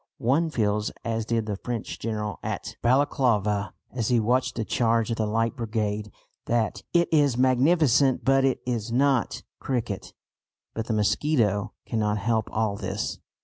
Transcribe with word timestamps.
One 0.17 0.49
feels 0.49 0.89
as 1.05 1.27
did 1.27 1.45
the 1.45 1.57
French 1.57 1.99
general 1.99 2.39
at 2.41 2.75
Balaclava, 2.81 3.71
as 3.91 4.07
he 4.07 4.19
watched 4.19 4.55
the 4.55 4.65
charge 4.65 5.11
of 5.11 5.17
the 5.17 5.27
Light 5.27 5.55
Brigade, 5.55 6.11
that 6.47 6.81
"it 6.91 7.07
is 7.13 7.37
magnificent 7.37 8.25
but 8.25 8.43
it 8.43 8.61
is 8.65 8.91
not 8.91 9.43
'cricket.'" 9.59 10.15
But 10.73 10.87
the 10.87 10.93
mosquito 10.93 11.73
cannot 11.85 12.17
help 12.17 12.49
all 12.51 12.77
this. 12.77 13.19